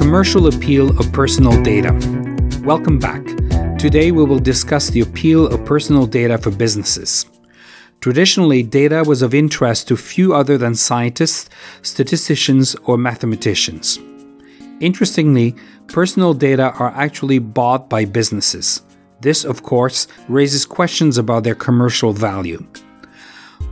[0.00, 1.92] commercial appeal of personal data.
[2.64, 3.22] Welcome back.
[3.78, 7.26] Today we will discuss the appeal of personal data for businesses.
[8.00, 11.50] Traditionally, data was of interest to few other than scientists,
[11.82, 13.98] statisticians, or mathematicians.
[14.80, 15.54] Interestingly,
[15.86, 18.80] personal data are actually bought by businesses.
[19.20, 22.66] This, of course, raises questions about their commercial value.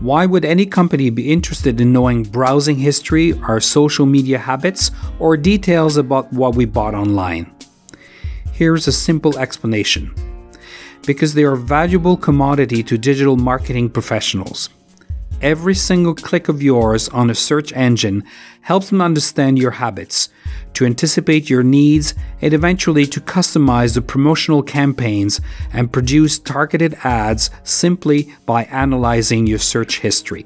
[0.00, 5.36] Why would any company be interested in knowing browsing history, our social media habits, or
[5.36, 7.52] details about what we bought online?
[8.52, 10.14] Here's a simple explanation
[11.04, 14.68] because they are a valuable commodity to digital marketing professionals.
[15.40, 18.24] Every single click of yours on a search engine
[18.62, 20.30] helps them understand your habits,
[20.74, 25.40] to anticipate your needs, and eventually to customize the promotional campaigns
[25.72, 30.44] and produce targeted ads simply by analyzing your search history.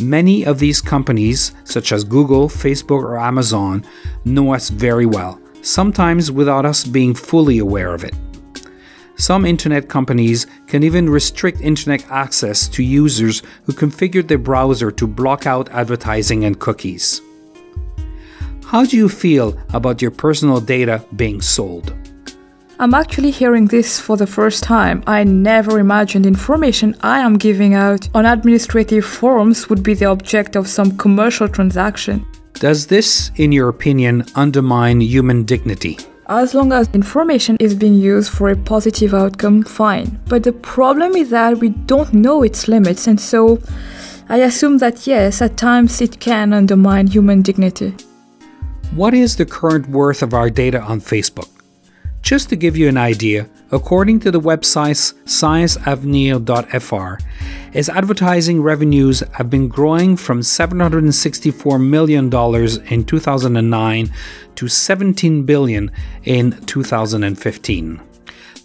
[0.00, 3.84] Many of these companies, such as Google, Facebook, or Amazon,
[4.24, 8.14] know us very well, sometimes without us being fully aware of it.
[9.16, 15.06] Some internet companies can even restrict internet access to users who configured their browser to
[15.06, 17.22] block out advertising and cookies.
[18.66, 21.94] How do you feel about your personal data being sold?
[22.78, 25.02] I'm actually hearing this for the first time.
[25.06, 30.56] I never imagined information I am giving out on administrative forms would be the object
[30.56, 32.26] of some commercial transaction.
[32.52, 35.96] Does this, in your opinion, undermine human dignity?
[36.28, 40.20] As long as information is being used for a positive outcome, fine.
[40.26, 43.60] But the problem is that we don't know its limits, and so
[44.28, 47.94] I assume that yes, at times it can undermine human dignity.
[48.92, 51.55] What is the current worth of our data on Facebook?
[52.26, 57.22] Just to give you an idea, according to the website scienceavenir.fr,
[57.72, 62.24] its advertising revenues have been growing from $764 million
[62.92, 64.12] in 2009
[64.56, 65.92] to 17 billion
[66.24, 68.00] in 2015.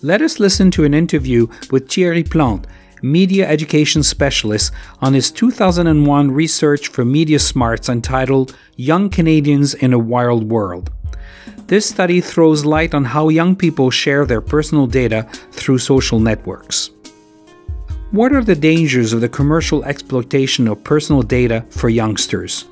[0.02, 2.66] Let us listen to an interview with Thierry Plante,
[3.03, 10.00] media education specialist, on his 2001 research for Media Smarts entitled Young Canadians in a
[10.00, 10.90] Wired World.
[11.72, 15.24] This study throws light on how young people share their personal data
[15.54, 16.90] through social networks.
[18.12, 22.66] What are the dangers of the commercial exploitation of personal data for youngsters?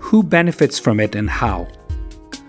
[0.00, 1.68] Who benefits from it and how?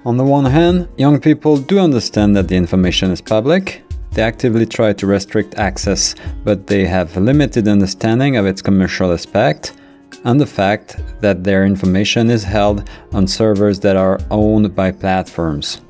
[0.04, 3.84] On the one hand, young people do understand that the information is public.
[4.14, 9.74] They actively try to restrict access, but they have limited understanding of its commercial aspect
[10.24, 15.82] and the fact that their information is held on servers that are owned by platforms.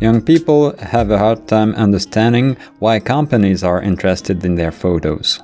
[0.00, 5.40] Young people have a hard time understanding why companies are interested in their photos.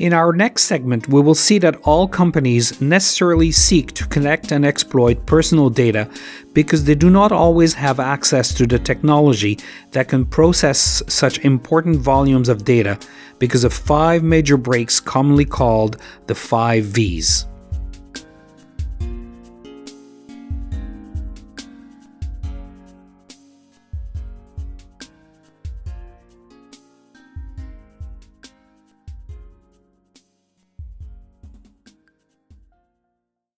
[0.00, 4.64] In our next segment, we will see that all companies necessarily seek to collect and
[4.64, 6.08] exploit personal data
[6.54, 9.58] because they do not always have access to the technology
[9.90, 12.98] that can process such important volumes of data
[13.38, 17.44] because of five major breaks commonly called the five V's.